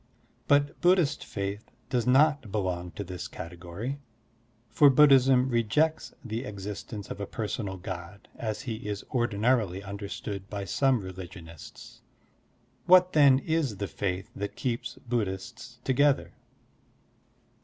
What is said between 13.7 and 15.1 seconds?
the faith that keeps